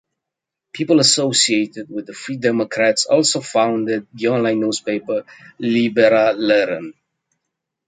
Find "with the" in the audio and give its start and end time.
1.91-2.15